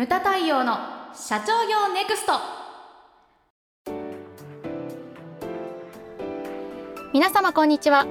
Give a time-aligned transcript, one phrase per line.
[0.00, 0.78] ムタ太陽の
[1.12, 2.32] 社長業ネクスト。
[7.12, 8.06] 皆様こんにちは。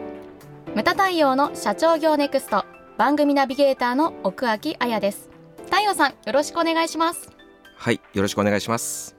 [0.76, 2.64] ムタ太陽の社長業ネクスト。
[3.00, 5.32] 番組ナビゲーターの奥脇彩です。
[5.66, 7.32] 太陽さんよろしくお願いします。
[7.76, 9.16] はいよろしくお願いします。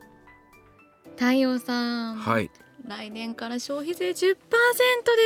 [1.17, 2.19] 太陽さん。
[2.19, 2.53] はい
[2.87, 4.37] 来年から消費税10%で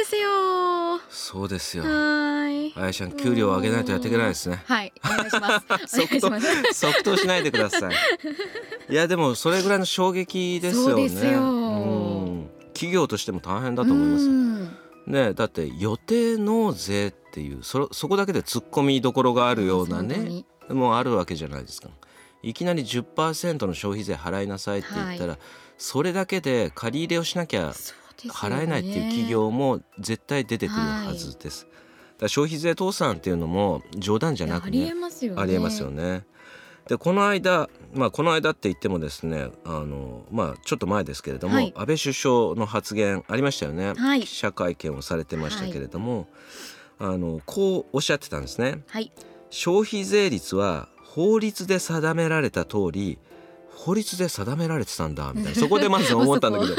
[0.05, 1.01] すよ。
[1.09, 1.85] そうですよ。
[1.85, 2.73] はい。
[2.77, 4.63] あやちゃん給料を上げないとやっていけないですね。
[4.67, 4.93] はい。
[5.05, 5.67] お願いします。
[6.27, 6.81] お願いします。
[6.81, 7.95] 即答しないでください。
[8.91, 10.91] いやでもそれぐらいの衝撃ですよね。
[10.91, 11.41] そうですよ。
[11.43, 11.45] う
[12.41, 12.51] ん。
[12.75, 14.77] 企業としても大変だと思いますうん。
[15.07, 21.89] ねだって予定納税っていうそそこだけで突っ込みどころがあるようなねもうあるわけじゃないですか。
[22.43, 25.39] いきなり10%の消費税払いなさいって言ったら、
[25.79, 27.73] それだけで借り入れをしなきゃ
[28.29, 31.67] 払えないっていう企業も絶対出てくるはずです。
[32.19, 35.43] だ消費税倒産っていうのも冗談じゃなくありえねますよね。
[35.43, 36.25] ありえますよね。
[36.89, 41.73] でこの間まあこの間って言ってもですねあのまあちょっと前ですけれども、はい。
[41.77, 44.21] 安倍首相の発言ありましたよね、はい。
[44.21, 46.29] 記者会見をされてましたけれども、
[46.99, 48.83] あのこうおっしゃってたんですね。
[48.89, 49.11] はい。
[49.51, 53.19] 消費税率は法律で定められた通り
[53.75, 55.61] 法律で定められてたんだみたいな。
[55.61, 56.75] そこでまず思ったんだけど。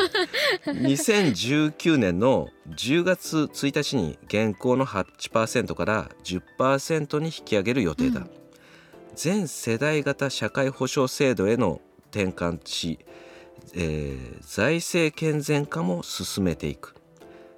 [0.72, 8.30] 2019年の10月1日に現行の8%から10%に引き上げる予定だ、うん。
[9.16, 13.00] 全世代型社会保障制度への転換し、
[13.74, 16.96] えー財政健全化も進めていく。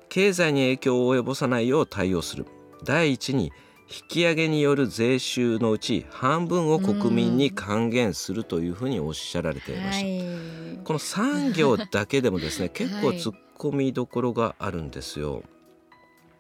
[0.10, 2.46] 経済に影響を及ぼさないよう対応する。
[2.84, 3.52] 第一に
[3.90, 10.78] 引き上げによる税収のうち半分を国民に還元するというふうにおっしゃられていました、はい。
[10.84, 15.44] この産業だけでもですね 結構はい突っ込みどころがあるんですよ。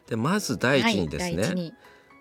[0.07, 1.73] でまず第一にですね、はい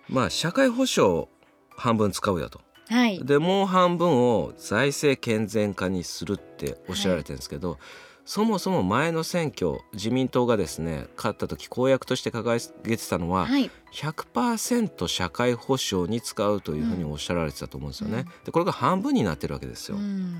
[0.09, 1.27] まあ社会保障
[1.75, 7.77] 半分使うよとはいでもう半分を財政健全化にするっておっしゃられてるんですけど、
[8.25, 12.43] そもそも前の選挙自民党がですね勝った時公約として掲
[12.83, 18.25] げてたのは、はい100%社会保障に使うというふうにおっしゃられてたと思うんですよね。
[18.45, 19.97] でこれが半分になってるわけですよ。
[19.97, 20.35] うん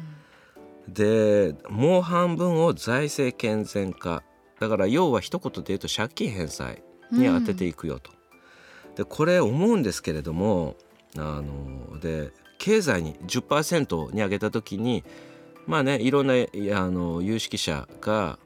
[0.88, 4.24] でもう半分を財政健全化
[4.59, 6.81] だから要は一言で言うと借金返済
[7.12, 8.12] に当てていくよと。
[8.96, 10.75] でこれ思うんですけれども
[11.24, 15.04] あので経済に10%に上げた時に
[15.66, 16.38] まあねいろんなあ
[16.90, 18.40] の有識者が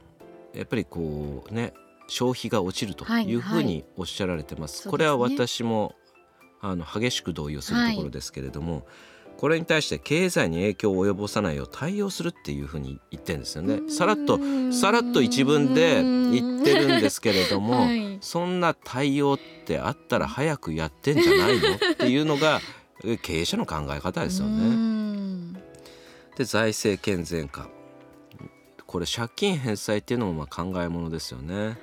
[0.54, 1.74] やっぱりこうね
[2.08, 4.88] 消費が落ちるとはいいうふうにおっしゃられてます。
[4.88, 5.96] はいこれはそうですね私も
[6.62, 8.86] あの激しく同意をするところですけれども、
[9.42, 13.90] これに対して経済に影響を及ぼさないよう対応するっていうふうに言ってるんですよね。
[13.90, 14.40] さらっと
[14.72, 22.62] さらっと一文で言ってるんですけれども、はいそんな対応ってあったら早くやってんじゃないのっていうのが
[23.04, 24.56] え 経営者の考え方ですようね。
[24.58, 25.54] ん
[26.38, 27.68] で財政健全化
[28.86, 31.80] これ借金返済っていうのもまあ考えものですよね。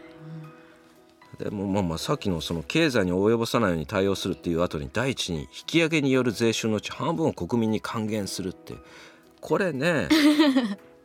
[1.39, 8.75] でもまあまあさっきのその経済に及ぼさないように対応するっていう後に第一に引き上げによる税収のうち半分を国民に還元するって
[9.41, 10.09] これね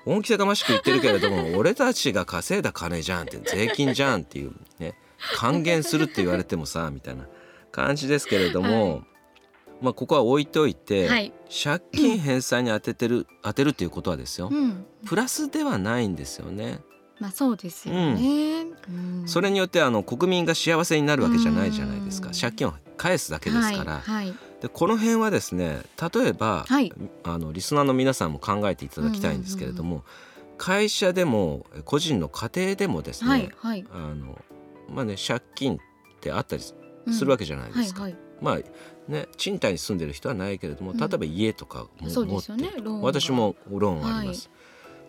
[0.05, 4.95] 恩着せがましく言ってるけれども俺たちが稼いだ金じゃんって税金じゃんっていうね
[5.35, 7.27] 還元するって言われてもさみたいな
[7.71, 9.03] 感じですけれども、
[9.81, 11.33] まあここは置いといて、はい。
[11.63, 14.85] 借金返済に当ててる当てるっていうことはですよ、うん。
[15.05, 16.79] プラスではないんですよね。
[17.23, 18.65] まあそうですよね。
[18.89, 19.23] うん。
[19.27, 22.27] それによってあの国民が幸せになるわけじゃないじゃないですか。
[22.27, 22.33] うん。
[22.33, 24.33] 借金を返すだけですから、はいはい。
[24.61, 26.91] でこの辺はですね例えば、はい。
[27.23, 30.03] あのリスナーの皆さんも考えていただきたいんですけれども、
[30.57, 33.85] 会社でも個人の家庭でもですね、はいはい。
[33.93, 34.37] あの
[34.89, 35.79] まあね借金っ
[36.19, 36.75] てあったりす
[37.23, 38.01] るわけじゃないですか。
[38.01, 38.57] はいはいまあ
[39.09, 40.97] ね賃貸に住んでる人はないけれどもうん。
[40.97, 44.49] 例えば家とかも持ってね私もローンあります。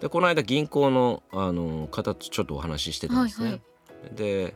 [0.04, 3.48] でこの間銀行のあの方とちょっとお話ししてたんですね。
[3.48, 3.60] はい
[4.14, 4.54] で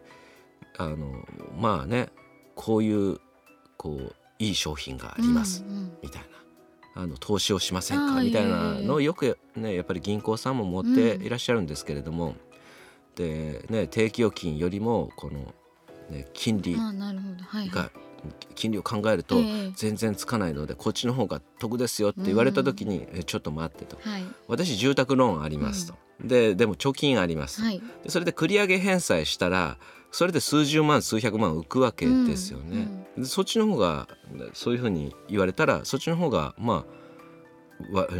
[0.77, 1.25] あの
[1.59, 2.11] まあね
[2.55, 3.19] こういう
[3.79, 5.93] こういい商品があります、うんうん。
[6.03, 6.29] みたいな。
[7.03, 12.35] あの投資をしませんかみたいなええのをよくねやっぱり銀行さんも持っていらっしゃるんですけれども、
[13.15, 15.55] でね定期預金よりもこの、
[16.11, 16.77] ね、金利
[17.71, 17.91] が
[18.55, 19.73] 金利を考えるとええ。
[19.75, 23.99] 全然つかないのでこっちの方が得ですよって言われた時に「えちょっと待って」と。
[24.01, 25.95] はい「私住宅ローンあります」と。
[26.21, 27.81] ででも貯金あります、はい。
[28.03, 29.79] でそれで繰り上げ返済したら
[30.11, 34.09] それで数十万数百万浮くわけですよね、でそっちの方が
[34.55, 36.85] そういうふうに言われたらそっちの方がまあわ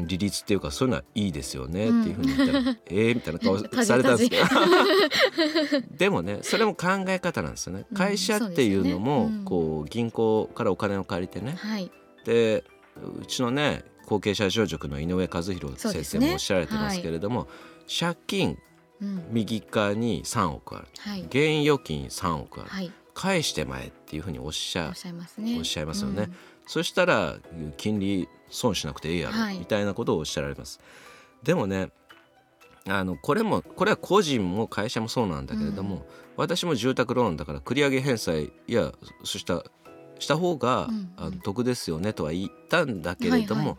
[0.07, 4.47] 利率っていうかそういうのはいいですよねっていうふうに言ったら、 ええみたいな顔されたんですけど
[5.97, 7.87] でもねそれも考え方なんですよね。
[7.91, 9.39] うん会社っていうのもそうですよね。
[9.39, 9.45] うん。
[9.45, 11.57] こう銀行からお金を借りてね。
[11.59, 11.91] はい。
[12.25, 12.65] で
[13.21, 17.55] うちのね後継者上塾の井上和弘先生もおっしゃられてますけれども、ねは
[17.87, 18.59] い、借金
[19.31, 26.35] 右側に3億ある、はい、現預金3億ある、はい、返してまえっていうふうにおっしゃおっしゃいます、ね、おっしゃいますよね、うん、
[26.69, 27.37] そしたら
[27.77, 30.79] 金利損しなくていいやろ、みたいなことをおっしゃられます。
[31.43, 31.91] でもね
[32.87, 36.03] あのこれもこれは個人も会社もそうなんだけれども、うん、
[36.37, 38.93] 私も住宅ローンだから繰り上げ返済いや
[39.25, 39.65] そした
[40.19, 43.75] した方が、うん、あの得ですよねとは言ったんだけれども、はいは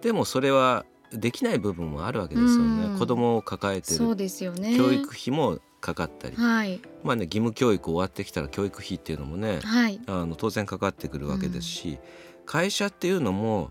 [0.00, 3.96] い、でもそれはできない部分もあるわけですよね、うん、子供を抱えてる。
[3.96, 11.98] そうですよ、ね、教育費もかかったり、はい、まあね義務教育終わってきたら教育費っていうのもね、はい、あの当然かかってくるわけですし、うん、
[12.46, 13.70] 会社っていうのも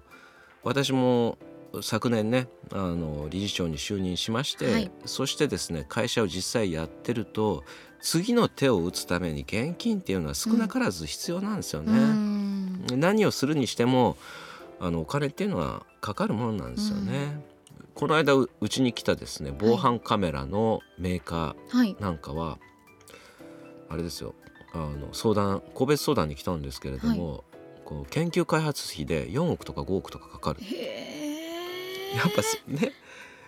[0.64, 1.38] 私も
[1.82, 7.64] 昨年ねあの理事長に就任しまして、はい、そしてですね会社を実際やってると
[8.02, 11.94] 次の手を打つために現金っていうのは少なからず必要なんですよね。
[11.94, 14.18] うん、何をするにしても
[14.80, 17.42] あのお金っていうのはかかるものなんですよね。
[17.80, 22.60] うん、この間うちに来たですね防犯カメラのメーカーなんかは、はい、
[23.90, 24.36] あれですよ
[24.74, 27.42] あの相談個別相談に来たんですけれども、はい、
[27.86, 30.60] こう研究開発費で4億とか5億とかかかる。
[32.16, 32.92] やっぱね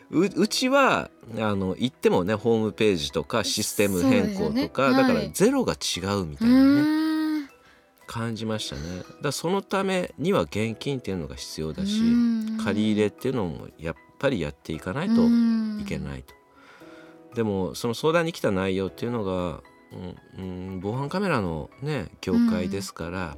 [0.09, 7.49] ううちはあの言ってもねホームページとかシステム変更とか、ねはい、だからゼロが違うみたいなね
[8.07, 8.81] 感じましたね。
[9.21, 12.01] だそのためには現金っていうのが必要だし
[12.63, 15.23] 借り入れっていうのもやっぱりやっていかないと
[15.81, 16.33] いけないと。
[17.35, 19.61] でもその相談に来た内容っていうのが、
[20.37, 23.37] うん、防犯カメラのね業界ですから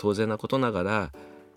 [0.00, 1.12] 当然なことながら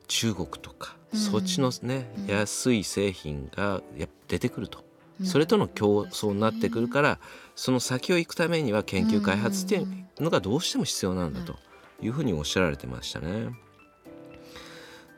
[0.07, 4.83] 中国とかそっちのね、安い製品がや出てくると。
[5.23, 7.19] それとの競争になってくるから、
[7.55, 9.87] その先を行くためには研究開発っていう
[10.19, 11.55] のがどうしても必要なんだと
[12.01, 13.55] いうふうにおっしゃられてましたね。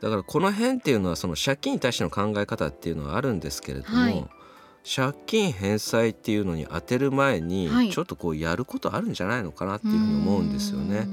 [0.02, 4.28] だからこの辺っていうのはその借金に対しての考え方っていうのはあるんですけれども、はい、
[4.84, 11.08] 借金返済っていうのに当てる前にちょっとこうやることあるんじゃないのかなっていうふうに思うんですよね。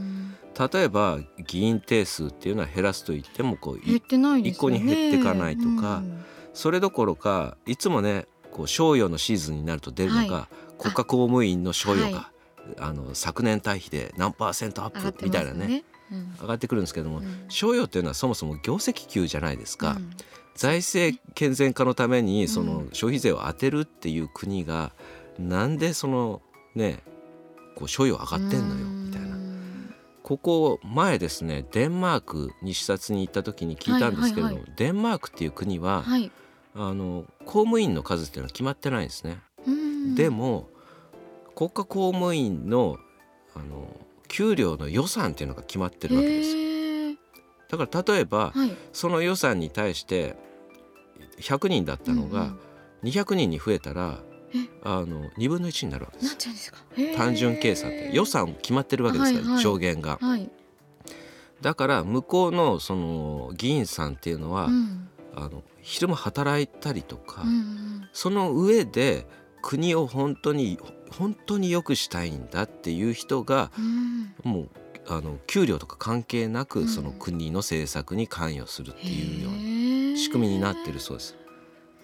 [0.58, 6.24] 例えば議員定数っていうのは減らすといってもこう減ってない、ね、一個に減っていかないとか、うん、
[6.54, 12.30] それどころかいつもねこう賞与のシーズンになると出るのが、はい、国家公務員の賞与が、
[12.78, 19.98] あの昨年対比で何パーセントアップみたいなね、ねうん、上がってくるんですけども、うん、賞与っていうのはそもそも業績給じゃないですか。
[20.56, 24.94] 財政健全化のためにその消費税を当てるっていう国が、
[25.40, 26.42] なんでその
[26.76, 27.00] ね
[27.76, 29.03] こう賞与上がってんのよ。
[30.24, 36.32] ここ前ですねデンマークに視察に行った時に聞いたんですけれども、はいはいはい、デンマークっていう国は、はい、
[36.76, 39.42] あの公務員の数っていうのは決まってないんですね。
[40.16, 40.70] でも
[41.56, 42.98] 国家公務員の
[43.54, 43.88] あの
[44.28, 46.64] 給料の予算っていうのが決まってるわけですよ。
[47.70, 50.36] だから例えば、はい、その予算に対して
[51.40, 52.54] 100人だったのが
[53.04, 54.20] 200人に増えたら
[54.84, 56.74] あの2分の1になるわけです。
[57.16, 60.50] 単純計算って予算決まってるわけですから、はいはい、上限が、はい、
[61.62, 69.26] だから向こうのその議員さんっていうのは、うん、あの昼間働いたりとか、うんうん、その上で
[69.62, 70.78] 国を本当に
[71.10, 74.70] 本当に良くしたいんだっていう人が、うん、もう
[75.08, 81.36] あの給料とか関係なくその国の政策に関与するっていうような仕組みになってるそうです。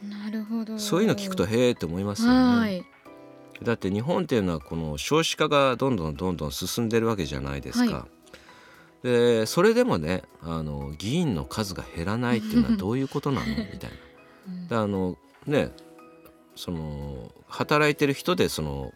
[0.08, 2.84] なるほどそういうの聞くとへえって思いますよね。
[3.62, 7.94] だって日本っていうのはこの少子化がどんどんどんどん進んでるわけじゃないですか。
[7.94, 8.08] は
[9.04, 13.48] い、でそれでもねあの議員の数が減らないっていうのはどういうことなの？
[13.48, 13.98] みたいな。
[14.70, 15.72] であのね
[16.56, 18.94] その働いてる人でその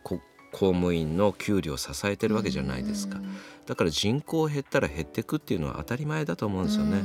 [0.53, 3.19] 公務員の給料を支えてるわけじゃないですか。
[3.65, 7.01] だから人口減ったら減っていくっていうのは当たり前だと思うんですよね。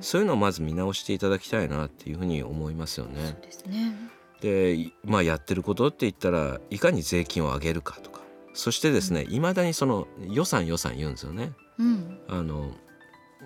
[0.00, 3.38] そういうのをまず見直していただきたいなっていうふうに思いますよね。
[3.42, 3.94] ですね
[4.40, 8.22] で、まあ、やってることって言ったらいかに税金を上げるかとか
[8.54, 11.52] そしてですねいま、うん、だにその予算予算言うんですよね。
[11.78, 12.70] うん、あの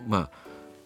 [0.09, 0.31] まあ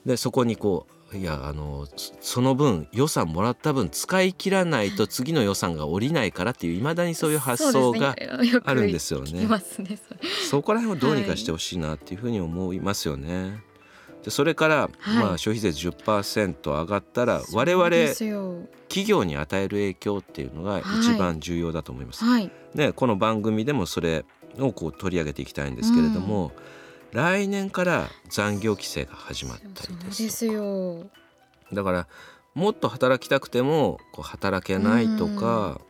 [0.06, 1.86] でそこにこういやあの
[2.20, 8.14] その分予算もらった分使い切らないと 次の予算が下りないからっていういまだにそういう発想が
[8.64, 9.48] あるんですよね。
[10.50, 13.62] そこら辺をどうにかしてほしいなっていうふうに思いますよね。
[14.22, 17.88] でそれから、はい、まあ、消費税10%上がったら我々
[18.88, 22.24] 企業に与える影響っていうのが一番重要だと思います。
[22.24, 24.24] はい、ね、この番組でもそれ
[24.58, 26.52] をこう取り上げていきたいんですけれども、うん、
[27.12, 31.06] 来年から残業規制が始まったりですよ。
[31.72, 32.06] だから
[32.54, 35.80] もっと働きたくてもこう働けないとか、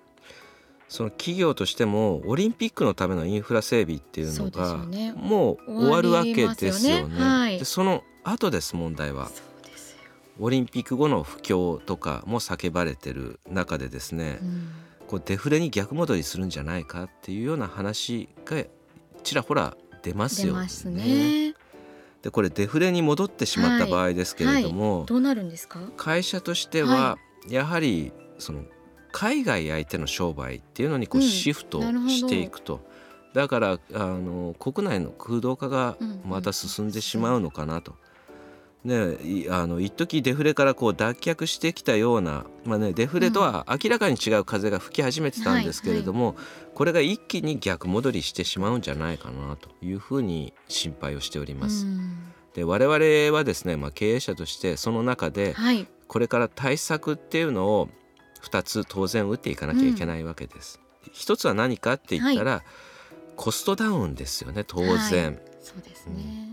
[0.88, 4.78] その企業としてもオリンピックのためのインフラ整備っていうのが
[5.16, 7.52] もう終わるわけですよね。
[7.54, 9.30] そでその後です問題は。
[10.40, 14.70] オリンピック後の不況とかも叫ばれてる中でですね、うん。
[15.08, 18.62] こうデフレに逆戻りするんじゃないかっていうような話が
[19.24, 19.76] ちらほら
[20.08, 20.52] 出ますよね。
[20.52, 21.54] 出ますね。
[22.22, 25.80] でこれデフレに戻ってしまった場合ですけれども、どうなるんですか？
[25.96, 27.16] 会社としては
[27.48, 28.62] やはりその
[29.12, 32.80] 海外相手の商売っていうのにこううんシフトしていくと、
[33.34, 37.94] だからあの国内の空洞化がうんまた進んでしまうのかなと。
[38.84, 46.36] ね、いあの一時デフレからこう脱却してきたような、まあね、デフレとは明らかに違う風が吹き始めてたんですけれども、
[46.74, 51.86] これが一気に逆戻りしてしまうんじゃないかなというふうに心配をしております。
[51.86, 55.86] うんで我々はですね、まあ、経営者としてその中ではい。
[56.08, 57.88] これから対策っていうのを
[58.42, 60.80] 2つ当然打っていかなきゃいけないわけです。
[61.12, 62.64] 一つは何かって言ったら、
[63.36, 66.47] コストダウンですよね当然、そうですね。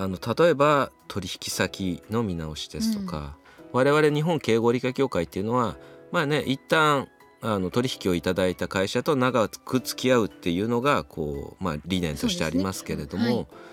[0.00, 3.36] あの例えば取引先の見直しですとか、
[3.72, 5.76] 我々日本敬語理科協会っていうのは
[6.12, 7.08] まあね一旦
[7.40, 13.68] あの取引をいただいた会社と長く付き合うっていうのがこう、まあ、理念としてありますけれども、そうです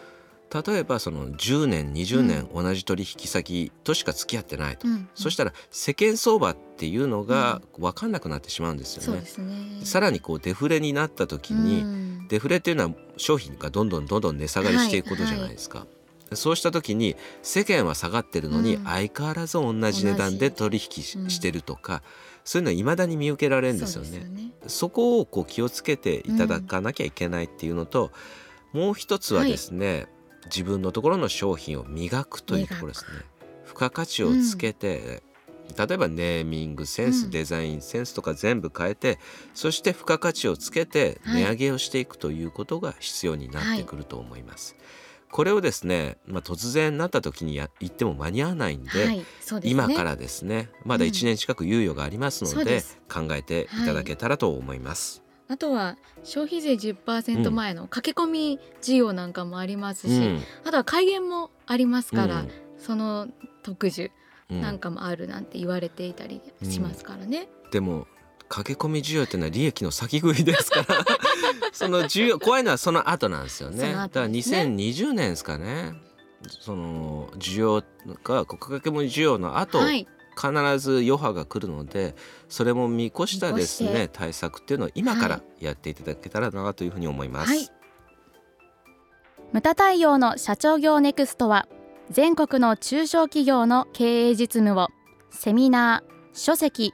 [0.72, 9.06] 例えばその10年20年同じ取引先としか付き合ってないと、うんそしたら世間相場っていうのが分かんなくなってしまうんですよね。
[9.06, 9.86] そうですね。
[9.86, 12.28] さらにこうデフレになった時に、うん。
[12.28, 15.88] デフレっていうのは商品がどんどんどんどん値下がりしていくことじゃないですか。
[16.34, 18.84] そうした時に世間は下がってるのにうん。
[18.86, 21.30] 相変わらず同じ値段で取引し,、うん。
[21.30, 22.02] してるとか
[22.46, 24.10] そういうのはいまだに見受けられるんですよね。
[24.10, 24.52] そうね。
[24.68, 28.12] そこをこう気をつけていただかなきゃいけないっていうのと、
[28.72, 30.08] もう一つはですね、
[30.46, 33.26] 自分のところの商品を磨くというところですね。
[33.66, 35.24] 付加価値をつけて、
[35.76, 37.32] 例えばネーミングセンス、うん。
[37.32, 39.18] デザインセンスとか全部変えて
[39.56, 44.76] そして付加価値をつけてはい値上げをしていくということが必要になってくると思います。
[45.36, 49.62] これをですね、まあ、突然なった時にや言っても間に合わないんで、はい、ですね。
[49.66, 51.12] 今からですねまだうん。
[51.12, 52.98] 1年近く猶予がありますので,、そうです。
[53.14, 55.24] 考えていただけたらと思います。
[55.50, 60.42] あとは消費税10%前の駆け込み需要なんかもありますし、うん。
[60.64, 62.52] あとは改元もありますから、うん。
[62.78, 63.28] その
[63.62, 64.12] 特需
[64.50, 64.62] うん。
[64.62, 67.50] なんかもあるなんて言われていたりしますからね。
[67.72, 68.08] でも
[68.50, 71.06] 駆け込み需要っていうのは利益の先食いですから
[71.74, 73.80] その需要怖いのはその後なんですよね。
[73.80, 75.94] そのだから後ですね2020年ですかね。
[76.48, 77.84] その需要
[78.24, 82.16] が駆け込み需要の後、はい、必ず余波が来るので
[82.50, 87.50] それも見越したですね対策っていうのを今からはやっていただけたらなというふうに思います。
[87.50, 87.68] はい。
[89.54, 91.68] ムタ太陽の社長業ネクストは
[92.10, 94.90] 全国の中小企業の経営実務を
[95.32, 96.94] セミナー、書籍、